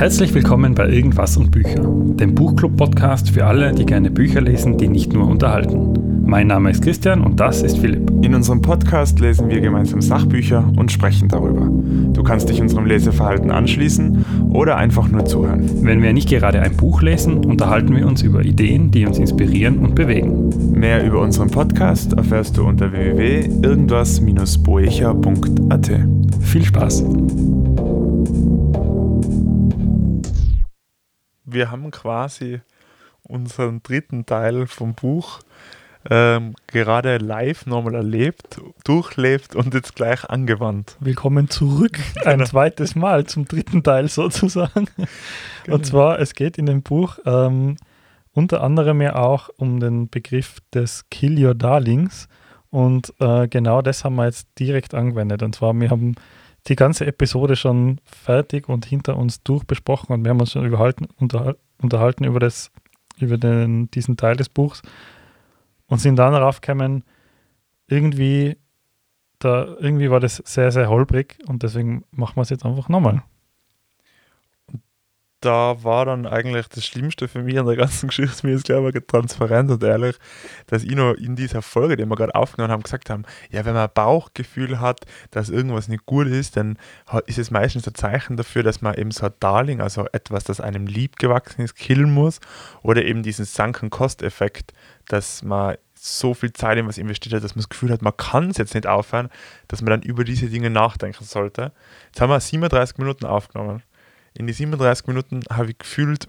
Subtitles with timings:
[0.00, 4.88] Herzlich willkommen bei Irgendwas und Bücher, dem Buchclub-Podcast für alle, die gerne Bücher lesen, die
[4.88, 6.22] nicht nur unterhalten.
[6.24, 8.10] Mein Name ist Christian und das ist Philipp.
[8.22, 11.68] In unserem Podcast lesen wir gemeinsam Sachbücher und sprechen darüber.
[12.14, 14.24] Du kannst dich unserem Leseverhalten anschließen
[14.54, 15.68] oder einfach nur zuhören.
[15.84, 19.80] Wenn wir nicht gerade ein Buch lesen, unterhalten wir uns über Ideen, die uns inspirieren
[19.80, 20.48] und bewegen.
[20.72, 25.90] Mehr über unseren Podcast erfährst du unter www.irgendwas-boecher.at.
[26.40, 27.04] Viel Spaß!
[31.52, 32.60] Wir haben quasi
[33.22, 35.40] unseren dritten Teil vom Buch
[36.08, 40.96] ähm, gerade live nochmal erlebt, durchlebt und jetzt gleich angewandt.
[41.00, 42.44] Willkommen zurück, ein genau.
[42.44, 44.88] zweites Mal zum dritten Teil sozusagen.
[45.64, 45.76] Genau.
[45.76, 47.76] Und zwar, es geht in dem Buch ähm,
[48.32, 52.28] unter anderem ja auch um den Begriff des Kill Your Darlings.
[52.70, 55.42] Und äh, genau das haben wir jetzt direkt angewendet.
[55.42, 56.14] Und zwar, wir haben
[56.66, 61.08] die ganze Episode schon fertig und hinter uns durchbesprochen und wir haben uns schon unterhalten,
[61.80, 62.70] unterhalten über, das,
[63.18, 64.82] über den, diesen Teil des Buchs
[65.86, 67.04] und sind dann darauf gekommen,
[67.86, 68.56] irgendwie,
[69.38, 73.22] da, irgendwie war das sehr, sehr holprig und deswegen machen wir es jetzt einfach nochmal
[75.40, 78.90] da war dann eigentlich das Schlimmste für mich an der ganzen Geschichte, mir ist glaube
[78.94, 80.16] ich transparent und ehrlich,
[80.66, 83.74] dass ich noch in dieser Folge, die wir gerade aufgenommen haben, gesagt haben, ja, wenn
[83.74, 86.78] man ein Bauchgefühl hat, dass irgendwas nicht gut ist, dann
[87.26, 90.60] ist es meistens ein Zeichen dafür, dass man eben so ein Darling, also etwas, das
[90.60, 92.40] einem lieb gewachsen ist, killen muss.
[92.82, 94.72] Oder eben diesen Sunken-Cost-Effekt,
[95.08, 98.16] dass man so viel Zeit in was investiert hat, dass man das Gefühl hat, man
[98.16, 99.28] kann es jetzt nicht aufhören,
[99.68, 101.72] dass man dann über diese Dinge nachdenken sollte.
[102.06, 103.82] Jetzt haben wir 37 Minuten aufgenommen
[104.34, 106.26] in die 37 Minuten habe ich gefühlt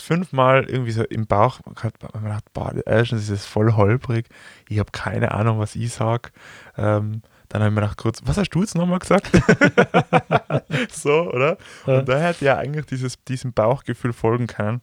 [0.00, 4.28] fünfmal irgendwie so im Bauch gehabt, man gedacht, boah, erstens ist es voll holprig,
[4.68, 6.30] ich habe keine Ahnung, was ich sage.
[6.76, 9.30] Ähm, dann habe ich mir gedacht, kurz, was hast du jetzt nochmal gesagt?
[10.90, 11.58] so, oder?
[11.86, 11.98] Ja.
[11.98, 14.80] Und da hätte ja eigentlich dieses, diesem Bauchgefühl folgen können,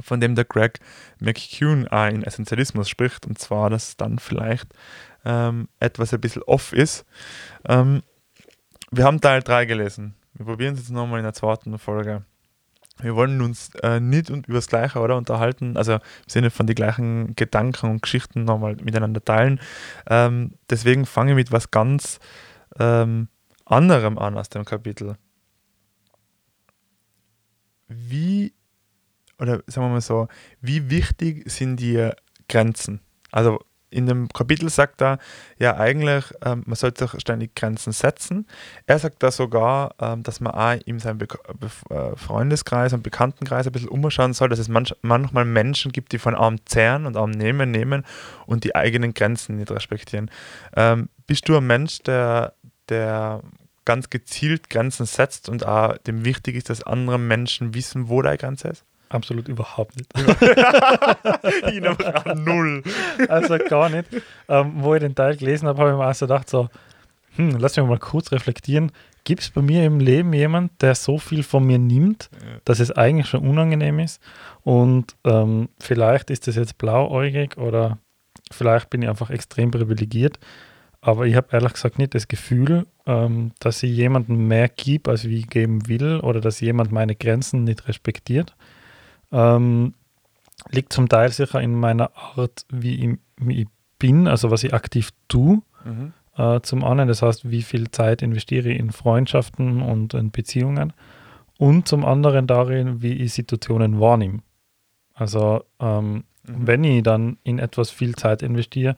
[0.00, 0.80] von dem der Greg
[1.18, 4.68] McCune auch in Essentialismus spricht, und zwar, dass dann vielleicht
[5.24, 7.06] ähm, etwas ein bisschen off ist.
[7.66, 8.02] Ähm,
[8.90, 10.14] wir haben Teil 3 gelesen.
[10.42, 12.24] Wir probieren es jetzt nochmal in der zweiten Folge.
[12.98, 16.66] Wir wollen uns äh, nicht und über das Gleiche oder unterhalten, also im Sinne von
[16.66, 19.60] den gleichen Gedanken und Geschichten nochmal miteinander teilen.
[20.08, 22.18] Ähm, deswegen fange ich mit was ganz
[22.80, 23.28] ähm,
[23.64, 25.16] anderem an aus dem Kapitel.
[27.86, 28.52] Wie,
[29.38, 30.26] oder sagen wir mal so,
[30.60, 32.16] wie wichtig sind dir
[32.48, 33.00] Grenzen?
[33.30, 33.60] Also
[33.92, 35.18] in dem Kapitel sagt er,
[35.58, 38.46] ja eigentlich, ähm, man sollte sich ständig Grenzen setzen.
[38.86, 43.02] Er sagt da sogar, ähm, dass man auch in seinem Be Be äh, Freundeskreis und
[43.02, 47.06] Bekanntenkreis ein bisschen umschauen soll, dass es manch manchmal Menschen gibt, die von Arm zehren
[47.06, 48.04] und Arm nehmen, nehmen
[48.46, 50.30] und die eigenen Grenzen nicht respektieren.
[50.74, 52.54] Ähm, bist du ein Mensch, der,
[52.88, 53.42] der
[53.84, 58.38] ganz gezielt Grenzen setzt und auch dem wichtig ist, dass andere Menschen wissen, wo deine
[58.38, 58.84] Grenze ist?
[59.12, 60.10] Absolut überhaupt nicht.
[61.70, 62.82] ich einfach null.
[63.28, 64.06] Also gar nicht.
[64.48, 66.68] Ähm, wo ich den Teil gelesen habe, habe ich mir also gedacht, so,
[67.36, 68.90] hm, lass mich mal kurz reflektieren.
[69.24, 72.58] Gibt es bei mir im Leben jemanden, der so viel von mir nimmt, ja.
[72.64, 74.20] dass es eigentlich schon unangenehm ist?
[74.62, 77.98] Und ähm, vielleicht ist das jetzt blauäugig oder
[78.50, 80.38] vielleicht bin ich einfach extrem privilegiert.
[81.02, 85.24] Aber ich habe ehrlich gesagt nicht das Gefühl, ähm, dass ich jemandem mehr gebe, als
[85.24, 88.54] ich geben will, oder dass jemand meine Grenzen nicht respektiert.
[89.32, 89.94] Ähm,
[90.70, 94.74] liegt zum Teil sicher in meiner Art, wie ich, wie ich bin, also was ich
[94.74, 95.62] aktiv tue.
[95.84, 96.12] Mhm.
[96.36, 100.92] Äh, zum einen, das heißt, wie viel Zeit investiere ich in Freundschaften und in Beziehungen.
[101.58, 104.40] Und zum anderen darin, wie ich Situationen wahrnehme.
[105.14, 106.22] Also, ähm, mhm.
[106.44, 108.96] wenn ich dann in etwas viel Zeit investiere,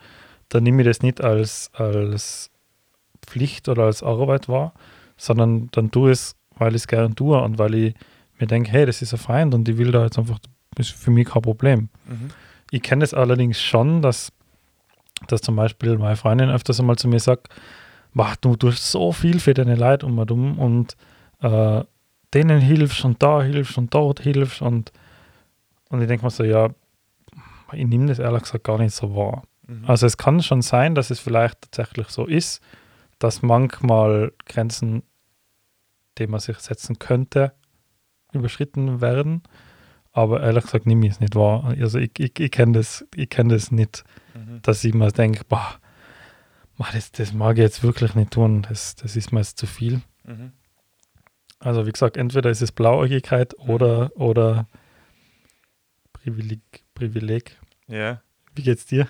[0.48, 2.50] dann nehme ich das nicht als, als
[3.26, 4.72] Pflicht oder als Arbeit wahr,
[5.16, 7.94] sondern dann tue ich es, weil ich es gerne tue und weil ich
[8.38, 10.38] mir denke, hey, das ist ein Feind und ich will da jetzt einfach,
[10.74, 11.88] das ist für mich kein Problem.
[12.06, 12.30] Mhm.
[12.70, 14.32] Ich kenne es allerdings schon, dass,
[15.28, 17.48] dass zum Beispiel meine Freundin öfters einmal zu mir sagt,
[18.40, 20.96] du tust so viel für deine Leute um und um und
[21.40, 21.84] äh,
[22.32, 24.92] denen hilfst und da hilfst und dort hilfst und,
[25.88, 26.70] und ich denke mir so, ja,
[27.72, 29.44] ich nehme das ehrlich gesagt gar nicht so wahr.
[29.66, 29.84] Mhm.
[29.86, 32.60] Also es kann schon sein, dass es vielleicht tatsächlich so ist,
[33.18, 35.02] dass manchmal Grenzen,
[36.18, 37.52] die man sich setzen könnte,
[38.34, 39.42] überschritten werden.
[40.12, 41.74] Aber ehrlich gesagt nehme ich es nicht wahr.
[41.78, 44.04] Also ich, ich, ich kenne das, kenn das nicht,
[44.34, 44.60] mhm.
[44.62, 45.78] dass ich mir denke, boah,
[46.92, 48.62] das, das mag ich jetzt wirklich nicht tun.
[48.68, 50.02] Das, das ist mir jetzt zu viel.
[50.24, 50.52] Mhm.
[51.58, 53.70] Also wie gesagt, entweder ist es Blauäugigkeit mhm.
[53.70, 54.68] oder, oder
[56.12, 56.84] Privileg.
[56.94, 57.58] Privileg.
[57.88, 58.22] Ja.
[58.54, 59.08] Wie geht's dir?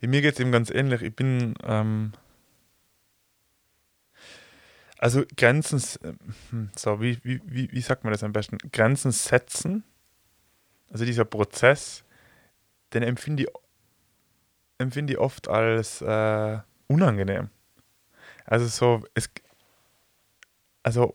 [0.00, 1.02] Ja, mir geht es eben ganz ähnlich.
[1.02, 2.12] Ich bin ähm,
[5.02, 5.98] Also Grenzen, s-
[6.50, 8.58] hm, so, wie, wie, wie sagt man das am besten?
[8.70, 9.82] Grenzen setzen,
[10.90, 12.04] also dieser Prozess,
[12.94, 13.48] den empfinde ich,
[14.78, 16.58] empfinde ich oft als äh,
[16.88, 17.50] unangenehm.
[18.46, 19.30] Also so, es,
[20.82, 21.14] also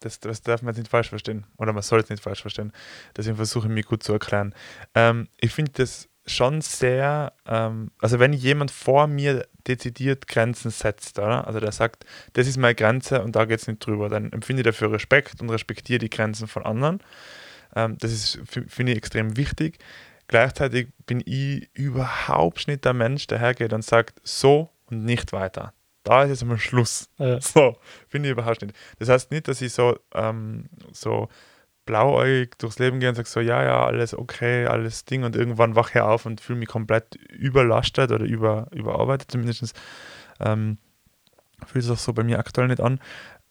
[0.00, 2.72] das, das darf man jetzt nicht falsch verstehen, oder man soll es nicht falsch verstehen.
[3.16, 4.54] Deswegen versuche ich mich gut zu erklären.
[4.94, 11.18] Ähm, ich finde das schon sehr, ähm, also wenn jemand vor mir dezidiert Grenzen setzt,
[11.18, 11.46] oder?
[11.46, 14.60] also der sagt, das ist meine Grenze und da geht es nicht drüber, dann empfinde
[14.62, 17.00] ich dafür Respekt und respektiere die Grenzen von anderen.
[17.74, 19.78] Ähm, das ist, finde ich, extrem wichtig.
[20.28, 25.72] Gleichzeitig bin ich überhaupt nicht der Mensch, der hergeht und sagt, so und nicht weiter.
[26.04, 27.08] Da ist jetzt einmal Schluss.
[27.18, 27.76] Äh, So,
[28.08, 28.74] finde ich überhaupt nicht.
[28.98, 31.28] Das heißt nicht, dass ich so, ähm, so
[31.84, 35.74] blauäugig durchs Leben gehe und sage so, ja, ja, alles okay, alles Ding und irgendwann
[35.74, 39.78] wache ich auf und fühle mich komplett überlastet oder über, überarbeitet zumindest.
[40.40, 40.78] Ähm,
[41.66, 43.00] fühlt sich auch so bei mir aktuell nicht an.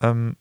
[0.02, 0.38] Ähm,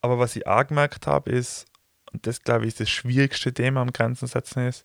[0.00, 1.66] aber was ich auch gemerkt habe, ist,
[2.12, 4.84] und das glaube ich ist das schwierigste Thema am Grenzen setzen ist,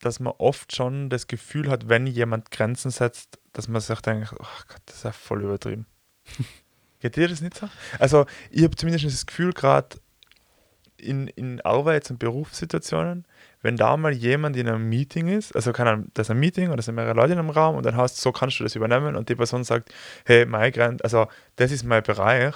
[0.00, 4.32] dass man oft schon das Gefühl hat, wenn jemand Grenzen setzt, dass man sich denkt,
[4.32, 5.86] oh Gott, das ist ja voll übertrieben.
[7.00, 7.68] Geht dir das nicht so?
[7.98, 9.96] Also, ich habe zumindest das Gefühl, gerade
[11.00, 13.24] in, in Arbeits- und Berufssituationen,
[13.62, 16.82] wenn da mal jemand in einem Meeting ist, also kann das ist ein Meeting oder
[16.82, 19.28] sind mehrere Leute in einem Raum und dann heißt so kannst du das übernehmen und
[19.28, 19.92] die Person sagt,
[20.24, 21.26] hey, mein Grenz, also
[21.56, 22.54] das ist mein Bereich,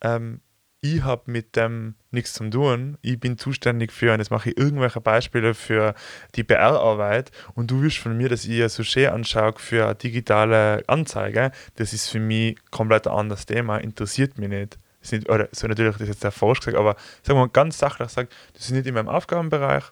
[0.00, 0.40] ähm,
[0.80, 4.58] ich habe mit dem nichts zu tun, ich bin zuständig für, und jetzt mache ich
[4.58, 5.94] irgendwelche Beispiele für
[6.36, 10.82] die PR-Arbeit und du willst von mir, dass ich ein Sujet anschaue für eine digitale
[10.86, 14.78] Anzeige, das ist für mich komplett ein anderes Thema, interessiert mich nicht.
[15.00, 17.48] Das nicht oder so natürlich das ist jetzt sehr forsch gesagt, aber sagen wir mal
[17.48, 19.84] ganz sachlich sagt, das ist nicht in meinem Aufgabenbereich,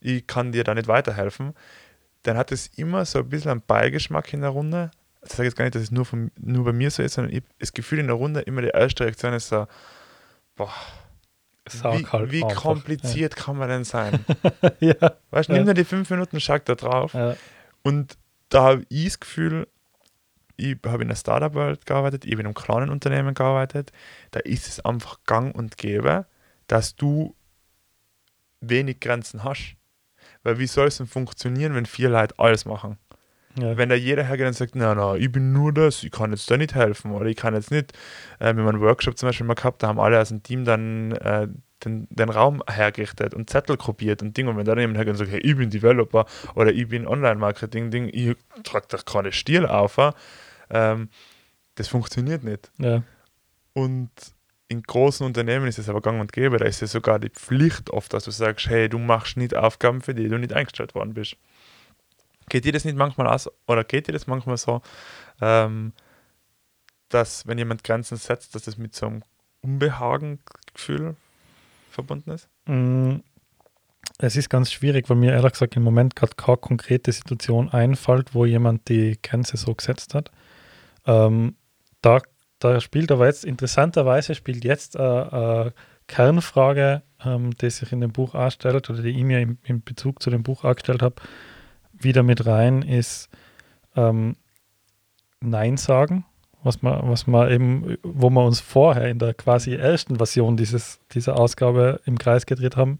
[0.00, 1.54] ich kann dir da nicht weiterhelfen,
[2.22, 4.90] dann hat es immer so ein bisschen einen Beigeschmack in der Runde.
[5.30, 7.34] Ich sage jetzt gar nicht, dass es nur, von, nur bei mir so ist, sondern
[7.34, 9.66] ich, das Gefühl in der Runde, immer die erste Reaktion ist so,
[10.54, 10.72] boah,
[11.72, 14.24] wie, halt wie kompliziert kann man denn sein?
[14.80, 14.94] Ja.
[15.30, 15.58] Weißt du, Ja.
[15.58, 17.12] nimm dir die fünf Minuten, schau da drauf.
[17.14, 17.34] ja.
[17.82, 18.16] Und
[18.48, 19.66] da habe ich das Gefühl,
[20.56, 23.92] ich habe in der Startup-Welt gearbeitet, ich habe in einem kleinen Unternehmen gearbeitet,
[24.30, 26.26] da ist es einfach gang und gäbe,
[26.68, 27.34] dass du
[28.60, 29.76] wenig Grenzen hast.
[30.42, 32.98] Weil wie soll es denn funktionieren, wenn vier Leute alles machen?
[33.58, 33.76] Ja.
[33.76, 36.50] Wenn da jeder hergeht und sagt, na, na, ich bin nur das, ich kann jetzt
[36.50, 37.92] da nicht helfen oder ich kann jetzt nicht,
[38.38, 40.64] äh, wir haben einen Workshop zum Beispiel mal gehabt, da haben alle aus dem Team
[40.64, 41.48] dann äh,
[41.84, 45.18] den, den Raum hergerichtet und Zettel kopiert und Ding und wenn dann jemand hergeht und
[45.18, 49.66] sagt, hey, ich bin Developer oder ich bin Online-Marketing, Ding, ich trage doch keine Stil
[49.66, 49.98] auf,
[50.70, 51.08] ähm,
[51.74, 52.70] das funktioniert nicht.
[52.78, 53.02] ja.
[53.72, 54.10] Und
[54.68, 57.90] in großen Unternehmen ist es aber gang und gäbe, da ist es sogar die Pflicht
[57.90, 61.14] oft, dass du sagst, hey, du machst nicht Aufgaben, für die du nicht eingestellt worden
[61.14, 61.36] bist.
[62.48, 64.82] Geht dir das nicht manchmal aus, oder geht dir das manchmal so,
[65.40, 65.92] ähm,
[67.08, 69.22] dass wenn jemand Grenzen setzt, dass das mit so einem
[69.62, 71.16] Unbehagen-Gefühl
[71.90, 72.48] verbunden ist?
[72.66, 73.16] Mm,
[74.18, 78.34] Es ist ganz schwierig, weil mir ehrlich gesagt im Moment gerade keine konkrete Situation einfällt,
[78.34, 80.30] wo jemand die Grenze so gesetzt hat.
[81.06, 81.56] Ähm,
[82.00, 82.20] da,
[82.58, 85.74] da spielt aber jetzt, interessanterweise spielt jetzt eine
[86.06, 90.22] Kernfrage, ähm, die sich in dem Buch anstellt oder die ich mir im, im Bezug
[90.22, 91.16] zu dem Buch angestellt habe,
[91.98, 93.28] wieder mit rein, ist
[93.96, 94.36] ähm,
[95.40, 96.24] Nein sagen,
[96.62, 100.98] was man, was man eben, wo wir uns vorher in der quasi ersten Version dieses,
[101.12, 102.98] dieser Ausgabe im Kreis gedreht haben,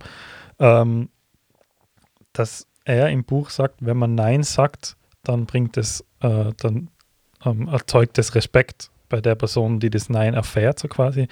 [0.59, 1.09] ähm,
[2.33, 6.89] dass er im Buch sagt, wenn man Nein sagt, dann bringt es, äh, dann
[7.45, 11.29] ähm, erzeugt es Respekt bei der Person, die das Nein erfährt, so quasi.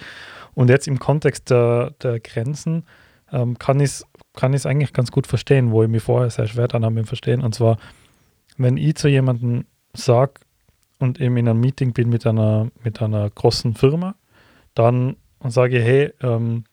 [0.53, 2.85] Und jetzt im Kontext der, der Grenzen
[3.31, 4.05] ähm, kann ich es
[4.35, 7.05] kann ich's eigentlich ganz gut verstehen, wo ich mich vorher sehr schwer dran habe im
[7.05, 7.41] Verstehen.
[7.41, 7.77] Und zwar,
[8.57, 10.33] wenn ich zu jemandem sage
[10.99, 14.15] und eben in einem Meeting bin mit einer, mit einer großen Firma,
[14.73, 16.65] dann sage ich, hey, ähm,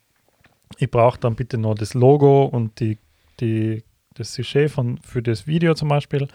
[0.78, 2.98] ich brauche dann bitte noch das Logo und die,
[3.40, 6.28] die, das Sujet von, für das Video zum Beispiel.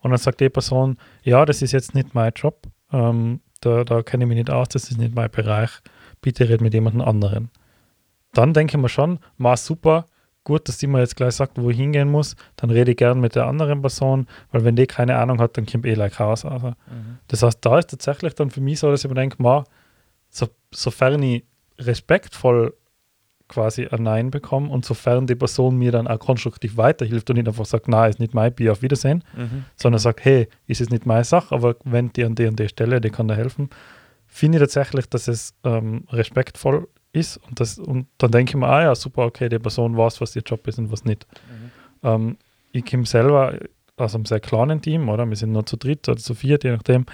[0.00, 4.02] Und dann sagt die Person, ja, das ist jetzt nicht mein Job, ähm, da, da
[4.02, 5.70] kenne ich mich nicht aus, das ist nicht mein Bereich,
[6.20, 7.50] bitte red mit jemandem anderen.
[8.32, 10.06] Dann denke ich mir schon, ma super,
[10.46, 13.20] gut, dass die mir jetzt gleich sagt, wo ich hingehen muss, dann rede ich gern
[13.20, 16.44] mit der anderen Person, weil wenn die keine Ahnung hat, dann kommt eh gleich raus.
[16.46, 16.72] Also,
[17.28, 19.64] das heißt, da ist tatsächlich dann für mich so, dass ich mir denke, ma,
[20.30, 21.44] so, sofern ich
[21.78, 22.74] respektvoll
[23.48, 27.46] quasi ein Nein bekomme und sofern die Person mir dann auch konstruktiv weiterhilft und nicht
[27.48, 29.64] einfach sagt, nein, ist nicht mein Bier, auf Wiedersehen, Mhm.
[29.76, 32.68] sondern sagt, hey, ist es nicht meine Sache, aber wenn die an der und der
[32.68, 33.70] Stelle, die kann da helfen,
[34.26, 38.68] finde ich tatsächlich, dass es ähm, respektvoll ist und, das, und dann denke ich mir,
[38.68, 41.26] ah ja, super, okay, die Person weiß, was ihr Job ist und was nicht.
[42.02, 42.36] Ähm,
[42.72, 43.58] ich komme selber
[43.96, 45.28] aus einem sehr kleinen Team, oder?
[45.28, 47.06] Wir sind nur zu dritt oder zu viert, je nachdem.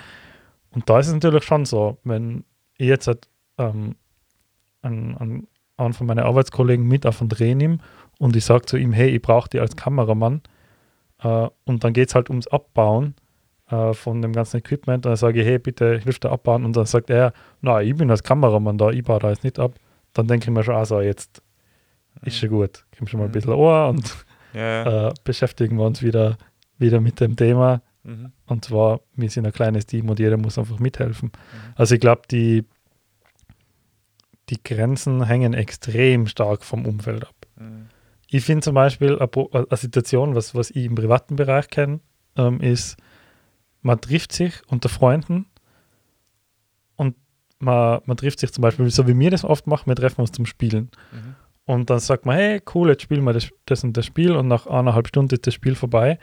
[0.72, 2.44] Und da ist es natürlich schon so, wenn
[2.76, 3.28] ich jetzt halt,
[3.58, 3.94] ähm,
[4.82, 7.78] einen, einen, einen von meinen Arbeitskollegen mit auf den Dreh nehme
[8.18, 10.42] und ich sage zu ihm, hey, ich brauche dich als Kameramann
[11.22, 13.14] äh, und dann geht es halt ums Abbauen
[13.70, 16.76] äh, von dem ganzen Equipment und dann sage ich, hey, bitte hilf dir abbauen und
[16.76, 19.74] dann sagt er, na, ich bin als Kameramann da, ich baue da jetzt nicht ab.
[20.14, 21.42] Dann denke ich mir schon, also jetzt
[22.22, 24.14] ist schon gut, gib schon mal ein bisschen Ohr und
[24.54, 26.36] Ja, äh, beschäftigen wir uns wieder,
[26.78, 27.82] wieder mit dem Thema.
[28.04, 28.32] Mhm.
[28.46, 31.30] Und zwar, wir sind ein kleines Team und jeder muss einfach mithelfen.
[31.30, 31.72] Mhm.
[31.74, 32.64] Also ich glaube, die,
[34.50, 37.34] die Grenzen hängen extrem stark vom Umfeld ab.
[37.56, 37.88] Mhm.
[38.28, 42.00] Ich finde zum Beispiel eine, eine Situation, was, was ich im privaten Bereich kenne,
[42.36, 42.96] ähm, ist,
[43.82, 45.46] man trifft sich unter Freunden und
[47.62, 50.32] man, man trifft sich zum Beispiel, so wie wir das oft machen, wir treffen uns
[50.32, 50.90] zum Spielen.
[51.12, 51.34] Mhm.
[51.64, 54.48] Und dann sagt man, hey, cool, jetzt spielen wir das, das und das Spiel und
[54.48, 56.18] nach eineinhalb Stunden ist das Spiel vorbei.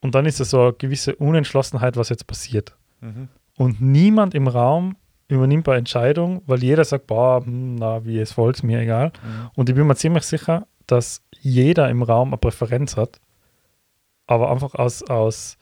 [0.00, 2.76] Und dann ist es so eine gewisse Unentschlossenheit, was jetzt passiert.
[3.00, 3.28] Mhm.
[3.56, 4.96] Und niemand im Raum
[5.28, 9.12] übernimmt eine Entscheidung, weil jeder sagt, boah, hm, na, wie es wollt, mir egal.
[9.22, 9.50] Mhm.
[9.54, 13.20] Und ich bin mir ziemlich sicher, dass jeder im Raum eine Präferenz hat,
[14.26, 15.58] aber einfach aus, aus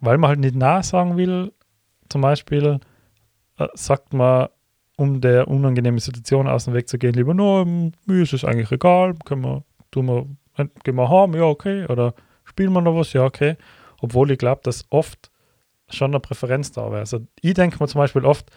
[0.00, 1.52] weil man halt nicht nah sagen will,
[2.08, 2.80] zum Beispiel,
[3.74, 4.48] sagt man,
[4.96, 8.70] um der unangenehmen Situation aus dem Weg zu gehen, lieber, no, mir ist es eigentlich
[8.70, 10.26] egal, können wir, tun wir,
[10.56, 12.14] äh, gehen wir haben, ja, okay, oder
[12.44, 13.56] spielen wir noch was, ja, okay.
[14.02, 15.30] Obwohl ich glaube, dass oft
[15.88, 17.00] schon eine Präferenz da wäre.
[17.00, 18.50] Also ich denke mir zum Beispiel oft,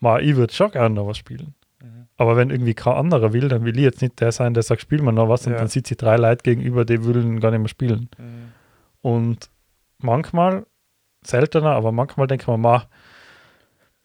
[0.00, 1.54] ma, ich würde schon gerne noch was spielen.
[1.82, 2.06] Mhm.
[2.16, 4.82] Aber wenn irgendwie kein anderer will, dann will ich jetzt nicht der sein, der sagt,
[4.82, 5.58] spiel mal noch was und Ja.
[5.58, 8.08] dann sitzt sich drei Leute gegenüber, die wollen gar nicht mehr spielen.
[8.18, 8.52] Mhm.
[9.00, 9.50] Und
[9.98, 10.66] manchmal,
[11.24, 12.84] seltener, aber manchmal denke ich mir, ma,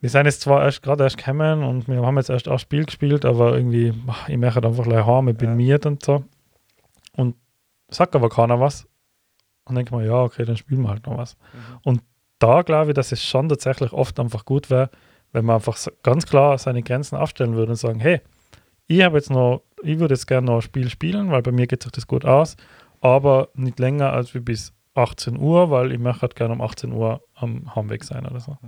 [0.04, 2.84] wir sind jetzt zwar erst gerade erst gekommen und wir haben jetzt erst ein Spiel
[2.84, 5.54] gespielt, aber irgendwie, ma, ich halt einfach gleich heim, ich bin Ja.
[5.54, 6.24] miert und so.
[7.16, 7.36] Und
[7.88, 8.86] sagt aber keiner was.
[9.64, 11.38] Und denke mir, ja, okay, dann spielen wir halt noch was.
[11.86, 12.00] Mhm.
[12.38, 14.90] Da glaube ich, dass es schon tatsächlich oft einfach gut wäre,
[15.32, 18.20] wenn man einfach ganz klar seine Grenzen aufstellen würde und sagen, hey,
[18.86, 21.66] ich habe jetzt noch, ich würde jetzt gerne noch ein Spiel spielen, weil bei mir
[21.66, 22.58] geht sich das gut aus,
[23.00, 26.92] aber nicht länger als wie bis 18 Uhr, weil ich möchte halt gerne um 18
[26.92, 28.58] Uhr am Heimweg sein oder so.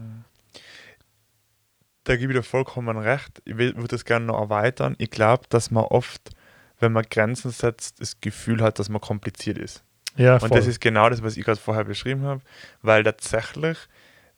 [2.07, 3.43] Da gebe ich dir vollkommen recht.
[3.45, 4.95] Ich würde das gerne noch erweitern.
[4.99, 6.31] Ich glaube, dass man oft,
[6.79, 9.83] wenn man Grenzen setzt, das Gefühl hat, dass man kompliziert ist.
[10.17, 12.43] Ja, Und das ist genau das, was ich gerade vorher beschrieben habe,
[12.81, 13.77] weil tatsächlich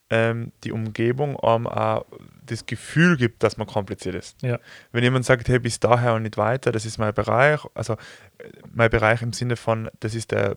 [0.08, 2.06] ähm, die Umgebung einem auch
[2.46, 4.42] das Gefühl gibt, dass man kompliziert ist.
[4.42, 4.58] Ja.
[4.90, 7.92] Wenn jemand sagt, hey, bis daher und nicht weiter, das ist mein Bereich, also
[8.38, 10.56] äh, mein Bereich im Sinne von, das ist der,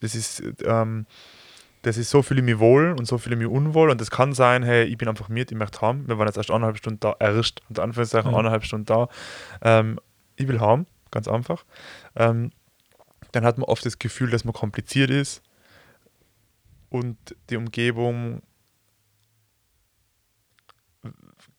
[0.00, 1.06] das ist, ähm,
[1.82, 4.10] das ist so fühle ich mich wohl und so fühle ich mich unwohl und das
[4.10, 6.78] kann sein, hey, ich bin einfach mit, ich möchte haben, wir waren jetzt erst eineinhalb
[6.78, 8.38] Stunden da, erst, unter Anführungszeichen, Ja.
[8.38, 9.08] eineinhalb Stunden da,
[9.62, 9.98] ähm,
[10.36, 11.64] ich will haben, ganz einfach.
[12.16, 12.50] Ähm,
[13.32, 15.42] dann hat man oft das Gefühl, dass man kompliziert ist
[16.88, 17.16] und
[17.50, 18.42] die Umgebung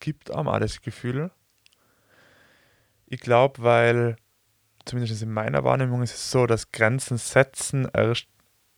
[0.00, 1.30] gibt einem auch das Gefühl.
[3.06, 4.16] Ich glaube, weil,
[4.84, 8.26] zumindest in meiner Wahrnehmung ist es so, dass Grenzen setzen erst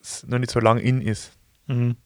[0.06, 1.32] s- noch nicht so lang in ist.
[1.66, 1.96] Mhm.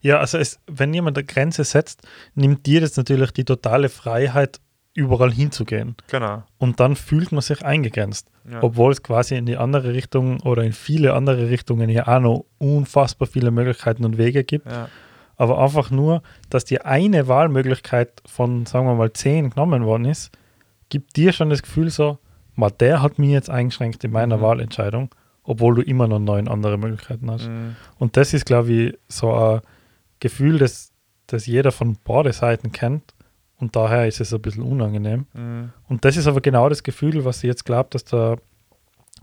[0.00, 2.02] Ja, also es, wenn jemand eine Grenze setzt,
[2.34, 4.60] nimmt dir das natürlich die totale Freiheit,
[4.94, 5.94] überall hinzugehen.
[6.10, 6.42] Genau.
[6.58, 8.26] Und dann fühlt man sich eingegrenzt.
[8.50, 8.62] Ja.
[8.62, 12.44] Obwohl es quasi in die andere Richtung oder in viele andere Richtungen ja auch noch
[12.58, 14.66] unfassbar viele Möglichkeiten und Wege gibt.
[14.70, 14.88] ja.
[15.36, 20.32] Aber einfach nur, dass dir eine Wahlmöglichkeit von, sagen wir mal, zehn genommen worden ist,
[20.88, 22.18] gibt dir schon das Gefühl so,
[22.80, 24.42] der hat mich jetzt eingeschränkt in meiner Mhm.
[24.42, 25.14] Wahlentscheidung,
[25.48, 27.48] obwohl du immer noch neun andere Möglichkeiten hast.
[27.48, 27.74] Mhm.
[27.98, 29.60] Und das ist, glaube ich, so ein
[30.20, 30.92] Gefühl, das,
[31.26, 33.14] das jeder von beiden Seiten kennt.
[33.56, 35.26] Und daher ist es ein bisschen unangenehm.
[35.32, 35.72] Mhm.
[35.88, 38.36] Und das ist aber genau das Gefühl, was ich jetzt glaube, dass der,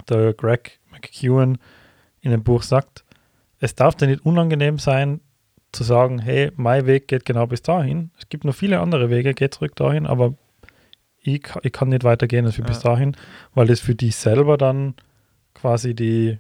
[0.10, 1.60] der Greg McEwen
[2.22, 3.06] in dem Buch sagt.
[3.60, 5.22] Es darf dir nicht unangenehm sein,
[5.74, 8.10] zu sagen, hey, mein Weg geht genau bis dahin.
[8.18, 10.34] Es gibt noch viele andere Wege, geh zurück dahin, aber
[11.22, 12.92] ich, ich kann nicht weitergehen als wie bis Ja.
[12.92, 13.16] dahin,
[13.54, 14.96] weil das für dich selber dann
[15.56, 16.40] quasi die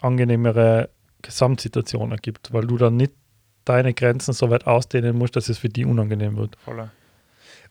[0.00, 0.88] angenehmere
[1.22, 3.12] Gesamtsituation ergibt, weil du dann nicht
[3.64, 6.56] deine Grenzen so weit ausdehnen musst, dass es für die unangenehm wird.
[6.64, 6.90] Voller.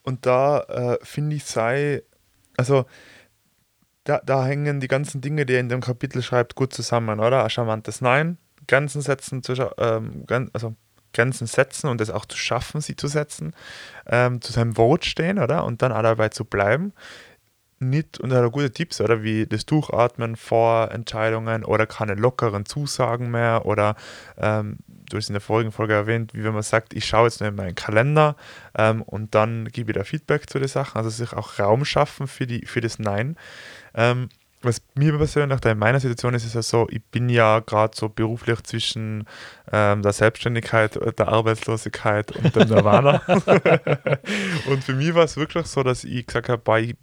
[0.04, 2.04] Und da äh, finde ich, sei,
[2.58, 2.86] also
[4.04, 7.44] da, da hängen die ganzen Dinge, die er in dem Kapitel schreibt, gut zusammen, oder?
[7.44, 8.38] Ein charmantes Nein,
[8.68, 10.76] Grenzen setzen, zu, ähm, also
[11.14, 13.54] Grenzen setzen und es auch zu schaffen, sie zu setzen,
[14.06, 15.66] ähm, zu seinem Wort stehen, oder?
[15.66, 16.94] Und dann auch dabei zu bleiben.
[17.82, 19.24] Nicht, und hat gute Tipps, oder?
[19.24, 23.96] Wie das Durchatmen vor Entscheidungen oder keine lockeren Zusagen mehr oder
[24.38, 27.40] ähm, du hast in der vorigen Folge erwähnt, wie wenn man sagt, ich schaue jetzt
[27.40, 28.36] nur in meinen Kalender
[28.78, 32.28] ähm, und dann gebe ich da Feedback zu den Sachen, also sich auch Raum schaffen
[32.28, 33.38] für, die, für das Nein.
[33.94, 34.30] Ähm,
[34.62, 38.10] was mir persönlich in meiner Situation ist, ist ja so, ich bin ja gerade so
[38.10, 39.26] beruflich zwischen
[39.72, 43.22] ähm, der Selbstständigkeit, äh, der Arbeitslosigkeit und dem Nirvana.
[44.70, 46.96] und für mich war es wirklich so, dass ich gesagt habe, ich,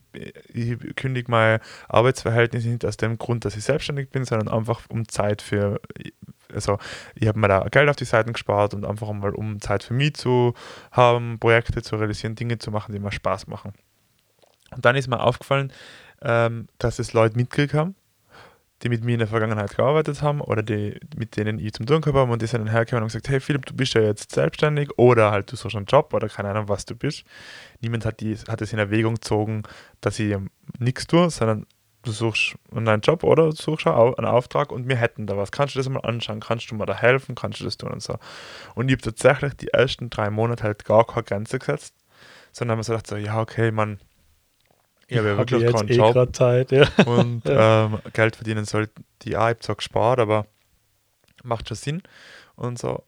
[0.53, 5.09] ich kündige mein Arbeitsverhältnis nicht aus dem Grund, dass ich selbstständig bin, sondern einfach um
[5.09, 5.81] Zeit für,
[6.53, 6.79] also
[7.15, 9.95] ich habe mir da Geld auf die Seiten gespart und einfach mal um Zeit für
[9.95, 10.53] mich zu
[10.93, 13.73] haben, Projekte zu realisieren, Dinge zu machen, die mir Spaß machen.
[14.75, 15.73] Und dann ist mir aufgefallen,
[16.26, 17.95] ähm, dass es Leute mitgekriegt haben,
[18.83, 22.00] die mit mir in der Vergangenheit gearbeitet haben oder die, mit denen ich zum Tun
[22.00, 24.33] gehabt habe und die sind dann hergekommen und gesagt, hey Philipp, du bist ja jetzt
[24.33, 27.25] selbstständig oder halt du suchst einen Job oder keine Ahnung, was du bist.
[27.80, 29.62] Niemand hat, die, hat es in Erwägung gezogen,
[30.00, 30.37] dass ich
[30.78, 31.64] nichts tue, sondern
[32.02, 35.52] du suchst einen Job oder du suchst einen Auftrag und wir hätten da was.
[35.52, 36.40] Kannst du das mal anschauen?
[36.40, 37.37] Kannst du mir da helfen?
[37.37, 38.16] Kannst du das tun und so?
[38.75, 41.95] Und ich habe tatsächlich die ersten drei Monate halt gar keine Grenze gesetzt,
[42.50, 44.00] sondern habe mir so gedacht, so, ja, okay, man,
[45.09, 46.89] ich habe ja wirklich jetzt keinen eh Job Zeit, ja.
[47.07, 50.47] und ähm, Geld verdienen sollte die auch, ich habe zwar gespart, aber
[51.43, 52.03] macht schon Sinn
[52.57, 53.05] und so.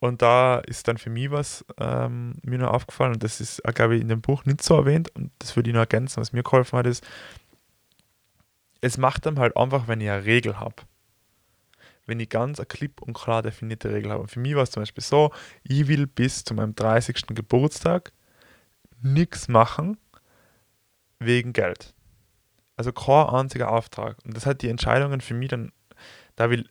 [0.00, 3.96] Und da ist dann für mich was ähm, mir noch aufgefallen und das ist, glaube
[3.96, 6.44] ich, in dem Buch nicht so erwähnt und das würde ich noch ergänzen, was mir
[6.44, 7.04] geholfen hat, ist,
[8.80, 10.76] es macht dann halt einfach, wenn ich eine Regel habe.
[12.06, 14.22] Wenn ich ganz eine klipp und klar definierte Regel habe.
[14.22, 15.32] Und für mich war es zum Beispiel so,
[15.64, 17.26] ich will bis zu meinem 30.
[17.34, 18.12] Geburtstag
[19.02, 19.98] nichts machen
[21.18, 21.94] wegen Geld.
[22.76, 24.16] Also kein einziger Auftrag.
[24.24, 25.72] Und das hat die Entscheidungen für mich dann,
[26.36, 26.64] da habe ich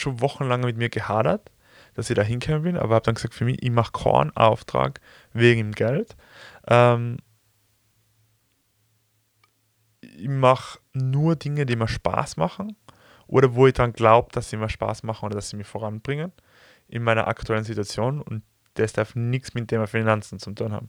[0.00, 1.50] schon wochenlang mit mir gehadert,
[1.94, 5.00] dass ich da hinkommen bin, aber habe dann gesagt, für mich, ich mache keinen Auftrag
[5.32, 6.16] wegen dem Geld.
[6.68, 7.18] Ähm,
[10.00, 12.76] ich mache nur Dinge, die mir Spaß machen
[13.26, 16.32] oder wo ich dann glaube, dass sie mir Spaß machen oder dass sie mich voranbringen
[16.88, 18.42] in meiner aktuellen Situation und
[18.74, 20.88] das darf nichts mit dem Thema Finanzen zu tun haben.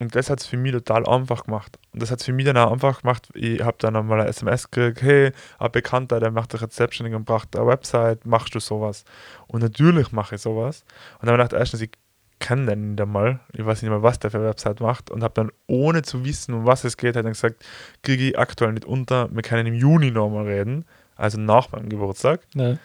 [0.00, 1.78] Und das hat es für mich total einfach gemacht.
[1.92, 3.28] Und das hat es für mich dann auch einfach gemacht.
[3.34, 7.14] Ich habe dann einmal eine SMS gekriegt, hey, ein Bekannter, der macht dich jetzt selbstständig
[7.14, 9.04] und braucht eine Website, machst du sowas?
[9.46, 10.84] Und natürlich mache ich sowas.
[11.20, 11.90] Und dann habe ich gedacht, erstens, ich
[12.38, 15.22] kenne den nicht einmal, ich weiß nicht mal, was der für eine Website macht und
[15.22, 17.62] habe dann, ohne zu wissen, um was es geht, hat dann gesagt,
[18.02, 20.86] kriege ich aktuell nicht unter, wir können im Juni nochmal reden,
[21.16, 22.40] also nach meinem Geburtstag.
[22.54, 22.78] Ja.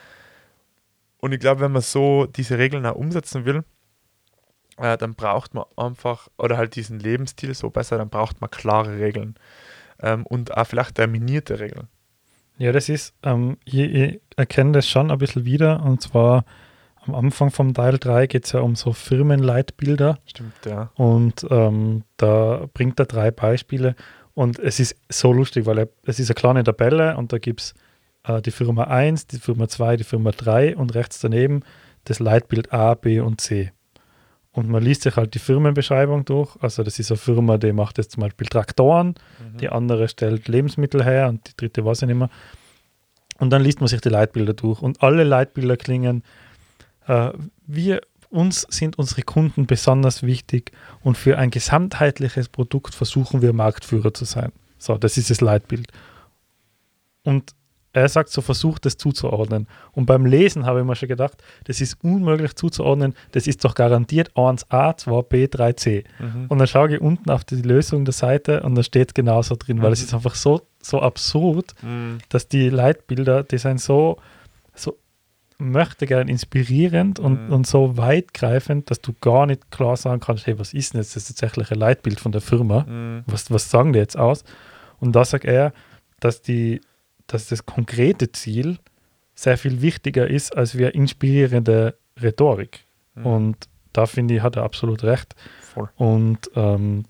[1.19, 3.63] Und ich glaube, wenn man so diese Regeln auch umsetzen will,
[4.77, 8.99] äh, dann braucht man einfach, oder halt diesen Lebensstil so besser, dann braucht man klare
[8.99, 9.35] Regeln
[10.01, 11.87] ähm, und auch vielleicht terminierte Regeln.
[12.57, 16.45] Ja, das ist, ähm, ich, ich erkenne das schon ein bisschen wieder und zwar
[17.05, 20.89] am Anfang vom Teil 3 geht es ja um so Firmenleitbilder Stimmt, ja.
[20.95, 23.95] und ähm, da bringt er drei Beispiele
[24.33, 27.61] und es ist so lustig, weil er, es ist eine kleine Tabelle und da gibt
[27.61, 27.73] es
[28.23, 31.61] äh, die Firma 1, die Firma 2, die Firma 3 und rechts daneben
[32.05, 33.71] das Leitbild A, B und C.
[34.55, 36.55] Und man liest sich halt die Firmenbeschreibung durch.
[36.61, 39.57] Also das ist eine Firma, die macht jetzt zum Beispiel Traktoren, Mhm.
[39.57, 42.29] die andere stellt Lebensmittel her und die dritte weiß ich nicht mehr.
[43.37, 46.23] Und dann liest man sich die Leitbilder durch und alle Leitbilder klingen,
[47.07, 47.31] äh,
[47.67, 50.71] wir, uns sind unsere Kunden besonders wichtig
[51.03, 54.53] und für ein gesamtheitliches Produkt versuchen wir Marktführer zu sein.
[54.77, 55.91] So, das ist das Leitbild.
[57.23, 57.51] Und
[57.95, 59.67] er sagt so, versucht das zuzuordnen.
[59.93, 63.73] Und beim Lesen habe ich mir schon gedacht, das ist unmöglich zuzuordnen, das ist doch
[63.73, 66.03] garantiert 1a, 2b, 3c.
[66.19, 66.45] Mhm.
[66.49, 69.81] Und dann schaue ich unten auf die Lösung der Seite und da steht genauso drin,
[69.81, 70.05] weil es Mhm.
[70.07, 72.17] ist einfach so, so absurd, Mhm.
[72.29, 74.17] dass die Leitbilder, die sind so,
[74.73, 74.97] so
[75.57, 77.53] möchte gern inspirierend und, Mhm.
[77.53, 81.15] und so weitgreifend, dass du gar nicht klar sagen kannst, hey, was ist denn jetzt
[81.15, 82.83] das tatsächliche Leitbild von der Firma?
[82.83, 83.23] Mhm.
[83.25, 84.43] Was, was sagen die jetzt aus?
[84.99, 85.71] Und da sagt er,
[86.19, 86.81] dass, die,
[87.27, 88.77] dass das konkrete Ziel
[89.33, 92.85] sehr viel wichtiger ist als wir inspirierende Rhetorik.
[93.15, 93.25] Mhm.
[93.25, 93.57] Und
[93.93, 95.35] da finde ich, hat er absolut recht.
[95.61, 95.89] Voll.
[95.95, 97.03] Und ähm,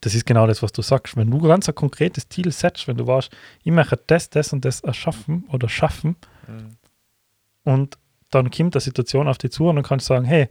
[0.00, 1.16] das ist genau das, was du sagst.
[1.16, 3.30] Wenn du ganz ein konkretes Ziel setzt, wenn du weißt,
[3.62, 6.76] ich möchte das, das und das erschaffen oder schaffen Mhm.
[7.64, 7.98] und
[8.30, 10.48] dann kommt eine Situation auf dich zu und dann kannst du sagen, hey,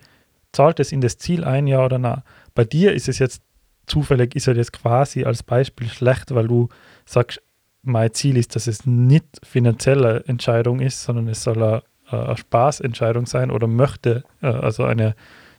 [0.52, 2.21] zahlt es in das Ziel ein, ja oder nein?
[2.54, 3.41] Bei dir ist es jetzt
[3.88, 6.69] zufällig, ist er jetzt quasi als Beispiel schlecht, weil du
[7.06, 7.41] sagst,
[7.88, 13.26] mein Ziel ist, dass es nicht finanzielle Entscheidung ist, sondern es soll eine, eine Spaßentscheidung
[13.26, 15.15] sein oder möchte, äh, also eine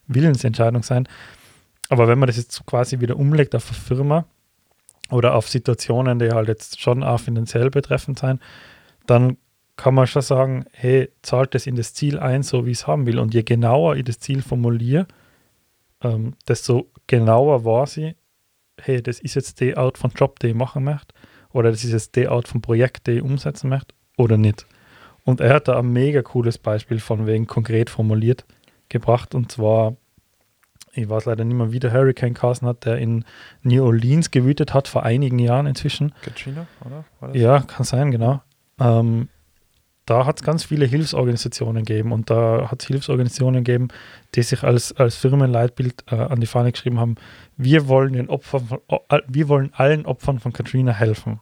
[0.07, 1.09] Willensentscheidung sein.
[1.89, 4.25] Aber wenn man das jetzt quasi wieder umlegt auf eine Firma
[5.11, 8.41] oder auf Situationen, die halt jetzt schon auch finanziell betreffend sein,
[9.07, 9.39] dann
[9.77, 12.87] kann man schon sagen, hey, zahlt das in das Ziel ein, so wie ich es
[12.87, 13.19] haben will.
[13.19, 15.07] Und je genauer ich das Ziel formuliere,
[16.03, 18.17] ähm, desto genauer weiß ich,
[18.81, 21.15] hey, das ist jetzt die Art von Job, den ich machen möchte,
[21.53, 24.67] oder das ist jetzt die Art von Projekt, den ich umsetzen möchte, oder nicht.
[25.25, 28.45] Und er hat da ein mega cooles Beispiel von wegen konkret formuliert
[28.89, 29.97] gebracht, und zwar
[30.99, 33.25] ich weiß leider nicht mehr, wie der Hurricane Carson hat, der in
[33.63, 36.13] New Orleans gewütet hat, vor einigen Jahren inzwischen.
[36.23, 37.35] Katrina, oder?
[37.37, 38.43] Ja, kann sein, genau.
[38.81, 39.29] Ähm,
[40.09, 43.89] da hat es ganz viele Hilfsorganisationen gegeben und da hat es Hilfsorganisationen gegeben,
[44.35, 47.17] die sich als, als Firmenleitbild äh, an die Fahne geschrieben haben,
[47.57, 48.79] wir wollen den Opfern von,
[49.27, 51.41] wir wollen allen Opfern von Katrina helfen.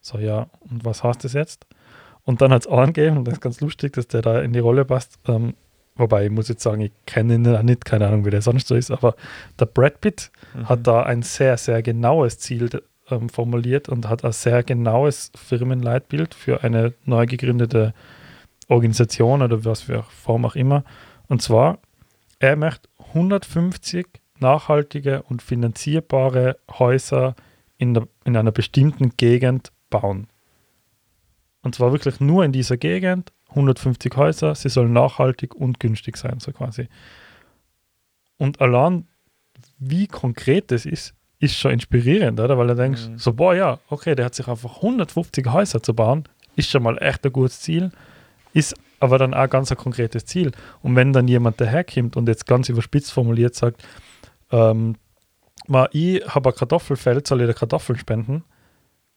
[0.00, 1.66] So, ja, und was heißt das jetzt?
[2.24, 4.58] Und dann hat es angegeben, und das ist ganz lustig, dass der da in die
[4.58, 5.18] Rolle passt.
[5.26, 5.54] Ähm,
[5.96, 8.68] wobei, ich muss jetzt sagen, ich kenne ihn auch nicht, keine Ahnung, wie der sonst
[8.68, 9.14] so ist, aber
[9.58, 10.68] der Brad Pitt Mhm.
[10.68, 12.68] hat da ein sehr, sehr genaues Ziel
[13.10, 17.94] ähm, formuliert und hat ein sehr genaues Firmenleitbild für eine neu gegründete
[18.68, 20.84] Organisation oder was für Form auch immer.
[21.28, 21.78] Und zwar,
[22.38, 24.06] er möchte 150
[24.38, 27.34] nachhaltige und finanzierbare Häuser
[27.76, 30.28] in, der, in einer bestimmten Gegend bauen.
[31.62, 36.40] Und zwar wirklich nur in dieser Gegend, 150 Häuser, sie sollen nachhaltig und günstig sein,
[36.40, 36.88] so quasi.
[38.38, 39.06] Und allein,
[39.78, 42.56] wie konkret das ist, ist schon inspirierend, oder?
[42.58, 43.18] Weil du denkst, Mhm.
[43.18, 46.24] so, boah, ja, okay, der hat sich einfach 150 Häuser zu bauen,
[46.54, 47.90] ist schon mal echt ein gutes Ziel,
[48.52, 50.52] ist aber dann auch ganz ein konkretes Ziel.
[50.82, 53.82] Und wenn dann jemand daherkommt und jetzt ganz überspitzt formuliert sagt,
[54.52, 54.96] ähm,
[55.66, 58.44] mal, ich habe ein Kartoffelfeld, soll ich dir Kartoffeln spenden?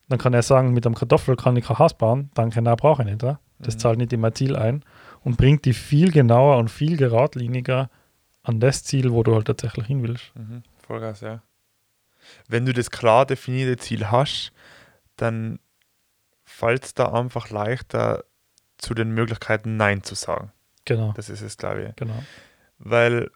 [0.07, 3.01] Dann kann er sagen, mit einem Kartoffel kann ich kein Haus bauen, danke, nein, brauche
[3.01, 3.23] ich nicht.
[3.23, 3.39] Oder?
[3.59, 3.79] Das Mhm.
[3.79, 4.83] zahlt nicht in mein Ziel ein
[5.25, 7.89] und bringt die viel genauer und viel geradliniger
[8.43, 10.31] an das Ziel, wo du halt tatsächlich hin willst.
[10.35, 10.63] Mhm.
[10.87, 11.41] Vollgas, ja.
[12.47, 14.51] Wenn du das klar definierte Ziel hast,
[15.17, 15.59] dann
[16.43, 18.23] fällt es da einfach leichter,
[18.77, 20.51] zu den Möglichkeiten Nein zu sagen.
[20.85, 21.95] Genau, Das ist es, glaube ich.
[21.95, 22.21] genau.
[22.77, 23.31] Weil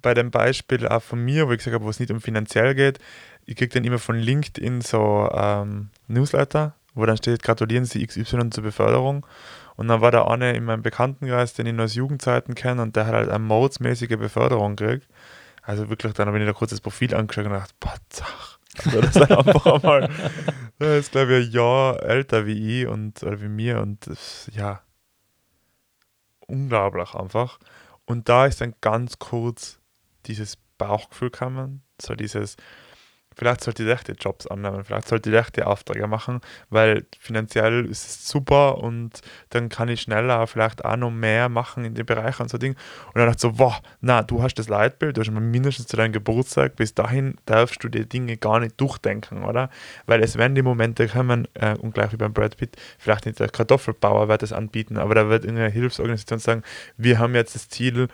[0.00, 2.74] bei dem Beispiel auch von mir, wo ich gesagt habe, wo es nicht um finanziell
[2.74, 2.98] geht,
[3.44, 8.50] ich kriege dann immer von LinkedIn so ähm, Newsletter, wo dann steht, gratulieren Sie XY
[8.50, 9.26] zur Beförderung.
[9.76, 12.96] Und dann war da eine in meinem Bekanntenkreis, den ich noch aus Jugendzeiten kenne, und
[12.96, 15.08] der hat halt eine modsmäßige Beförderung gekriegt.
[15.62, 18.58] Also wirklich, dann habe ich mir da kurz das Profil angeschaut und gedacht, Patzach.
[18.84, 20.10] Also das ist einfach einmal,
[20.80, 24.50] der ist glaube ich ein Jahr älter wie ich und oder wie mir und das,
[24.54, 24.82] ja,
[26.46, 27.58] unglaublich einfach.
[28.04, 29.78] Und da ist dann ganz kurz
[30.26, 32.56] dieses Bauchgefühl gekommen, so dieses,
[33.36, 36.40] vielleicht sollte ich echte Jobs annehmen, vielleicht sollte ich echte Aufträge machen,
[36.70, 41.84] weil finanziell ist es super und dann kann ich schneller vielleicht auch noch mehr machen
[41.84, 42.72] in den Bereichen und so Ding.
[43.06, 45.86] Und dann dachte ich so, wow, na, du hast das Leitbild, du hast mal mindestens
[45.86, 49.70] zu deinem Geburtstag, bis dahin darfst du die Dinge gar nicht durchdenken, oder?
[50.06, 53.40] Weil es werden die Momente kommen, äh, und gleich wie beim Brad Pitt, vielleicht nicht
[53.40, 56.62] der Kartoffelbauer wird das anbieten, aber da wird irgendeine Hilfsorganisation sagen,
[56.96, 58.08] wir haben jetzt das Ziel,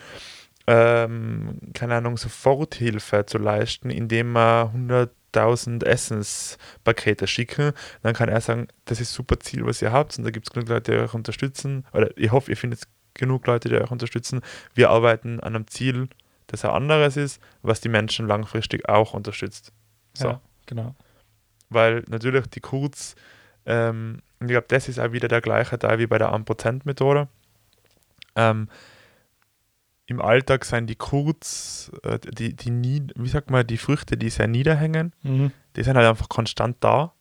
[0.71, 8.69] ähm, keine Ahnung, Soforthilfe zu leisten, indem wir 100.000 Essenspakete schicken, dann kann er sagen,
[8.85, 10.99] das ist ein super Ziel, was ihr habt und da gibt es genug Leute, die
[10.99, 12.83] euch unterstützen oder ich hoffe, ihr findet
[13.15, 14.43] genug Leute, die euch unterstützen.
[14.75, 16.09] Wir arbeiten an einem Ziel,
[16.49, 19.73] das ein anderes ist, was die Menschen langfristig auch unterstützt.
[20.13, 20.29] So.
[20.29, 20.95] Ja, genau.
[21.71, 23.17] Weil natürlich die Kurz,
[23.65, 27.27] ähm, ich glaube, das ist auch wieder der gleiche Teil wie bei der 1%-Methode.
[28.37, 28.69] Ähm,
[30.11, 34.31] Im Alltag sind die Kurz, äh, die, die nie, wie sagt man, die Früchte, die
[34.31, 35.53] sehr niederhängen, Mhm.
[35.77, 37.13] die sind halt einfach konstant da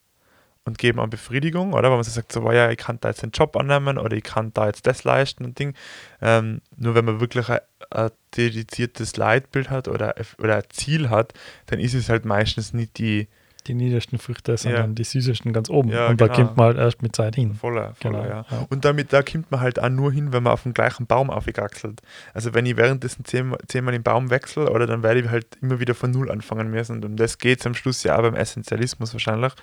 [0.64, 1.90] und geben an Befriedigung, oder?
[1.90, 4.16] Weil man so sagt, so, "Wow, ja, ich kann da jetzt den Job annehmen oder
[4.16, 5.74] ich kann da jetzt das leisten und Ding.
[6.22, 7.60] Ähm, nur wenn man wirklich ein,
[7.92, 11.34] ein dediziertes Leitbild hat oder, oder ein Ziel hat,
[11.66, 13.28] dann ist es halt meistens nicht die
[13.68, 14.94] Die niedersten Früchte, sondern Ja.
[14.96, 15.90] die süßesten ganz oben.
[15.90, 16.38] Ja, und da genau.
[16.48, 17.54] kommt man halt erst mit Zeit hin.
[17.56, 18.36] voller, voller, Genau.
[18.36, 18.46] ja.
[18.70, 21.30] Und damit, da kommt man halt auch nur hin, wenn man auf dem gleichen Baum
[21.30, 22.02] aufgegaxelt.
[22.34, 25.80] Also wenn ich währenddessen zehn- zehnmal den Baum wechsle, oder dann werde ich halt immer
[25.80, 26.98] wieder von Null anfangen müssen.
[26.98, 29.54] Und um das geht es am Schluss ja auch beim Essentialismus wahrscheinlich,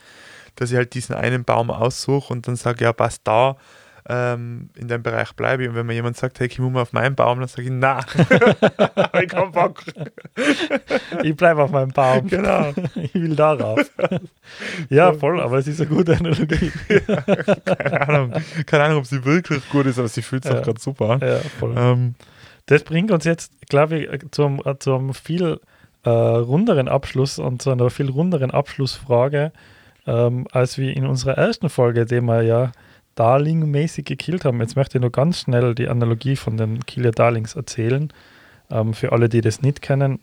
[0.57, 3.57] dass ich halt diesen einen Baum aussuche und dann sage, ja, passt da,
[4.09, 5.69] ähm, in dem Bereich bleibe ich.
[5.71, 8.01] Und wenn mir jemand sagt, hey, komm mal auf meinen Baum, dann sage ich, na,
[9.23, 9.83] ich keinen Bock.
[11.23, 12.27] Ich bleibe auf meinem Baum.
[12.29, 12.73] Genau.
[12.97, 13.81] ich will darauf.
[14.91, 16.71] ja, voll, aber es ist eine gute Analogie.
[17.65, 18.33] Keine Ahnung,
[18.67, 20.59] keine Ahnung, ob sie wirklich gut ist, aber sie fühlt sich Ja.
[20.61, 21.21] auch gerade super an.
[21.21, 21.75] ja, voll.
[21.77, 22.15] Ähm,
[22.67, 25.61] Das bringt uns jetzt, glaube ich, äh, zu einem, äh, zu einem viel
[26.05, 29.53] äh, runderen Abschluss und zu einer viel runderen Abschlussfrage,
[30.07, 32.73] ähm, als wir in unserer ersten Folge, die wir ja
[33.15, 34.61] Darling-mäßig gekillt haben.
[34.61, 38.13] Jetzt möchte ich nur ganz schnell die Analogie von den Killer Darlings erzählen.
[38.71, 40.21] Ähm, für alle, die das nicht kennen,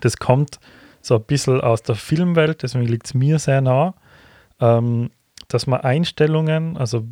[0.00, 0.60] das kommt
[1.02, 3.94] so ein bisschen aus der Filmwelt, deswegen liegt es mir sehr nah,
[4.60, 5.10] ähm,
[5.48, 7.06] dass man Einstellungen, also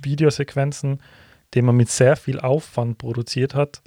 [0.00, 1.00] Videosequenzen,
[1.54, 3.82] die man mit sehr viel Aufwand produziert hat,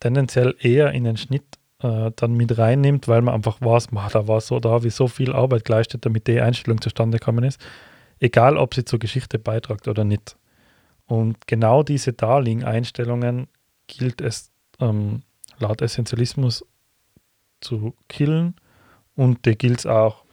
[0.00, 1.44] tendenziell eher in den Schnitt
[1.82, 5.08] äh, dann mit reinnimmt, weil man einfach weiß, man, da war so, da ich so
[5.08, 7.60] viel Arbeit geleistet, damit die Einstellung zustande gekommen ist,
[8.20, 10.36] egal ob sie zur Geschichte beitragt oder nicht.
[11.06, 13.48] Und genau diese Darling-Einstellungen
[13.86, 14.50] gilt es
[14.80, 15.22] ähm,
[15.58, 16.64] laut Essentialismus
[17.60, 18.54] zu killen
[19.14, 20.24] und die gilt es auch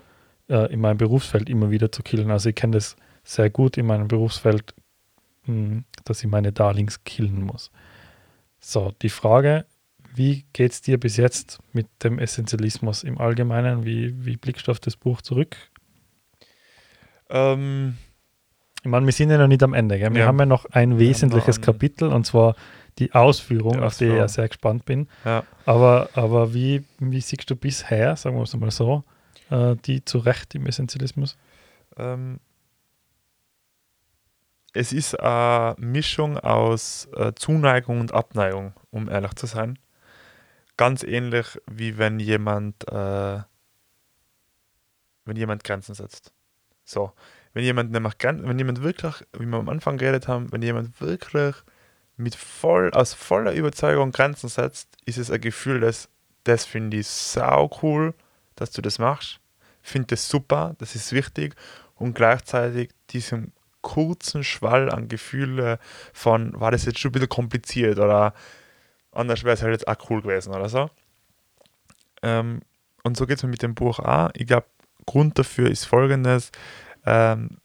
[0.49, 2.31] äh, in meinem Berufsfeld immer wieder zu killen.
[2.31, 4.73] Also ich kenne das sehr gut in meinem Berufsfeld,
[5.45, 7.71] mh, hm, dass ich meine Darlings killen muss.
[8.59, 9.65] So, die Frage,
[10.15, 13.85] wie geht es dir bis jetzt mit dem Essentialismus im Allgemeinen?
[13.85, 15.57] Wie, wie blickst du auf das Buch zurück?
[17.33, 17.97] Ähm,
[18.83, 19.97] ich meine, wir sind ja noch nicht am Ende.
[19.97, 20.13] Gell?
[20.13, 20.27] Wir ja.
[20.27, 22.55] haben ja noch ein wesentliches noch Kapitel und zwar
[22.99, 25.07] die Ausführung, die auf die ich ja sehr gespannt bin.
[25.25, 25.43] Ja.
[25.65, 29.03] Aber, aber wie, wie siehst du bisher, sagen wir es mal so,
[29.49, 31.37] äh, die zu Recht im Essentialismus?
[31.97, 32.39] Ähm,
[34.73, 39.79] es ist eine Mischung aus äh, Zuneigung und Abneigung, um ehrlich zu sein.
[40.77, 43.39] Ganz ähnlich wie wenn jemand, äh,
[45.25, 46.32] wenn jemand Grenzen setzt.
[46.83, 47.11] So,
[47.53, 51.55] wenn jemand nämlich, wenn jemand wirklich, wie wir am Anfang geredet haben, wenn jemand wirklich
[52.17, 56.09] mit voll, aus voller Überzeugung Grenzen setzt, ist es ein Gefühl, dass
[56.43, 58.13] das finde ich sau cool,
[58.55, 59.39] dass du das machst.
[59.81, 61.55] Finde das super, das ist wichtig
[61.95, 65.77] und gleichzeitig diesem kurzen Schwall an Gefühle
[66.13, 68.33] von, war das jetzt schon ein bisschen kompliziert oder
[69.11, 70.89] anders wäre es halt jetzt auch cool gewesen oder so.
[72.21, 72.61] Ähm,
[73.03, 74.31] und so geht es mir mit dem Buch auch.
[74.33, 74.65] Ich glaube,
[75.05, 76.51] Grund dafür ist folgendes.
[77.05, 77.57] Ähm,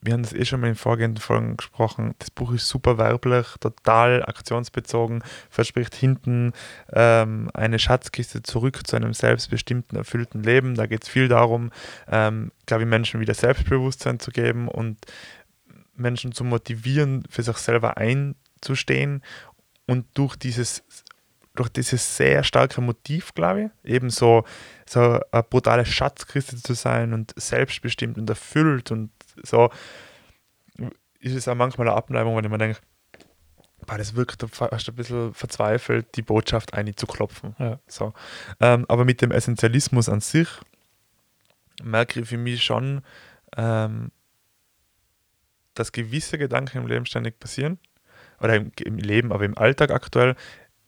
[0.00, 2.14] wir haben das eh schon mal in vorgehenden Folgen gesprochen.
[2.18, 6.52] Das Buch ist super werblich, total aktionsbezogen, verspricht hinten
[6.92, 10.74] ähm, eine Schatzkiste zurück zu einem selbstbestimmten, erfüllten Leben.
[10.74, 11.70] Da geht es viel darum,
[12.08, 14.98] ähm, glaube ich, Menschen wieder Selbstbewusstsein zu geben und
[15.96, 19.22] Menschen zu motivieren, für sich selber einzustehen.
[19.86, 20.82] Und durch dieses
[21.54, 24.44] durch dieses sehr starke Motiv, glaube ich, eben so,
[24.86, 29.10] so eine brutale Schatzkiste zu sein und selbstbestimmt und erfüllt und
[29.42, 29.70] so,
[31.20, 32.80] ist es auch manchmal eine Abneigung, wenn ich mir denke,
[33.86, 37.54] boah, das wirkt fast ein bisschen verzweifelt, die Botschaft einzuklopfen.
[37.58, 37.78] Ja.
[37.86, 38.12] So.
[38.60, 40.48] Ähm, aber mit dem Essentialismus an sich
[41.82, 43.02] merke ich für mich schon,
[43.56, 44.10] ähm,
[45.74, 47.78] dass gewisse Gedanken im Leben ständig passieren.
[48.40, 50.34] Oder im, im, Leben, aber im Alltag aktuell.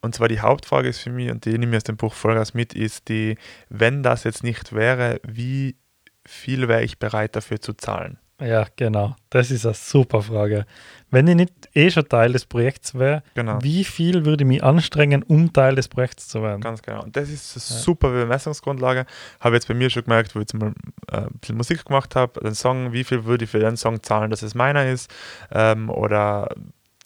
[0.00, 2.54] Und zwar die Hauptfrage ist für mich, und die nehme ich aus dem Buch Vollgas
[2.54, 3.36] mit, ist die,
[3.68, 5.76] wenn das jetzt nicht wäre, wie
[6.24, 8.18] viel wäre ich bereit dafür zu zahlen?
[8.40, 9.16] Ja, genau.
[9.30, 10.66] Das ist eine super Frage.
[11.10, 13.58] Wenn ich nicht eh schon Teil des Projekts wäre, genau.
[13.62, 16.60] wie viel würde ich mich anstrengen, um Teil des Projekts zu werden?
[16.60, 17.02] Ganz genau.
[17.02, 17.82] Und das ist eine ja.
[17.82, 19.06] super Bemessungsgrundlage.
[19.40, 20.74] Habe jetzt bei mir schon gemerkt, wo ich jetzt mal
[21.10, 24.02] äh, ein bisschen Musik gemacht habe, den Song, wie viel würde ich für den Song
[24.02, 25.10] zahlen, dass es meiner ist?
[25.50, 26.54] Ähm, oder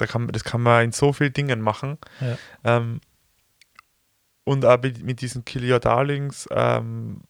[0.01, 1.99] da kann, das kann man in so vielen Dingen machen.
[2.21, 2.39] Ja.
[2.65, 3.01] Ähm,
[4.45, 7.21] und auch mit diesen Kill Your Darlings ähm,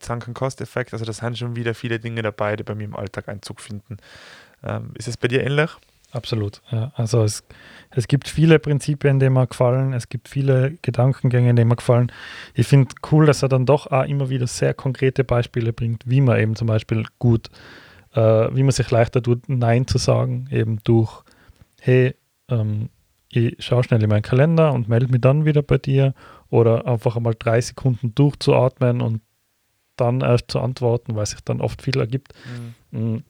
[0.00, 2.96] Sunken Cost Effekt, also das sind schon wieder viele Dinge dabei, die bei mir im
[2.96, 3.96] Alltag Einzug finden.
[4.62, 5.70] Ähm, ist es bei dir ähnlich?
[6.12, 6.92] Absolut, ja.
[6.94, 7.42] Also es,
[7.90, 12.12] es gibt viele Prinzipien, die mir gefallen, es gibt viele Gedankengänge, die mir gefallen.
[12.54, 16.20] Ich finde cool, dass er dann doch auch immer wieder sehr konkrete Beispiele bringt, wie
[16.20, 17.50] man eben zum Beispiel gut,
[18.14, 21.22] äh, wie man sich leichter tut, Nein zu sagen, eben durch,
[21.86, 22.14] hey,
[22.50, 22.88] ähm,
[23.30, 26.14] ich schaue schnell in meinen Kalender und melde mich dann wieder bei dir
[26.50, 29.20] oder einfach einmal drei Sekunden durchzuatmen und
[29.96, 32.34] dann erst zu antworten, weil sich dann oft viel ergibt.
[32.90, 33.14] Mhm.
[33.14, 33.24] Mm.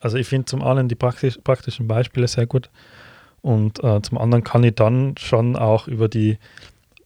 [0.00, 2.70] Also ich finde zum einen die praktisch, praktischen Beispiele sehr gut
[3.42, 6.38] und äh, zum anderen kann ich dann schon auch über die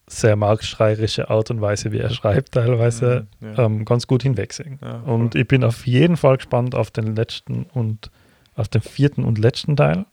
[0.07, 3.65] sehr marktschreierische Art und Weise, wie er schreibt, teilweise mhm, ja.
[3.65, 4.79] ähm, ganz gut hinwegsehen.
[4.81, 8.11] Ja, und ich bin auf jeden Fall gespannt auf den letzten und
[8.55, 10.07] auf den vierten und letzten Teil,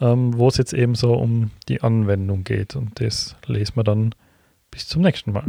[0.00, 2.76] ähm, wo es jetzt eben so um die Anwendung geht.
[2.76, 4.14] Und das lesen wir dann
[4.70, 5.44] bis zum nächsten Mal.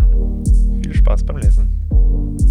[0.84, 2.51] Viel Spaß beim Lesen.